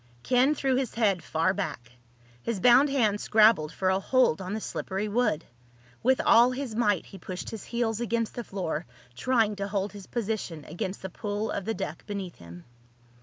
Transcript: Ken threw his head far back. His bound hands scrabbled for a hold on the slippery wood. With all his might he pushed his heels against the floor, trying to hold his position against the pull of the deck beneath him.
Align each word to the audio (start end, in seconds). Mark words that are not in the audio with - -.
Ken 0.23 0.55
threw 0.55 0.77
his 0.77 0.95
head 0.95 1.21
far 1.23 1.53
back. 1.53 1.91
His 2.41 2.59
bound 2.59 2.89
hands 2.89 3.21
scrabbled 3.21 3.71
for 3.71 3.91
a 3.91 3.99
hold 3.99 4.41
on 4.41 4.53
the 4.55 4.59
slippery 4.59 5.07
wood. 5.07 5.45
With 6.01 6.19
all 6.25 6.49
his 6.49 6.75
might 6.75 7.05
he 7.05 7.19
pushed 7.19 7.51
his 7.51 7.65
heels 7.65 8.01
against 8.01 8.33
the 8.33 8.43
floor, 8.43 8.87
trying 9.15 9.55
to 9.57 9.67
hold 9.67 9.93
his 9.93 10.07
position 10.07 10.65
against 10.65 11.03
the 11.03 11.09
pull 11.11 11.51
of 11.51 11.65
the 11.65 11.75
deck 11.75 12.03
beneath 12.07 12.37
him. 12.37 12.63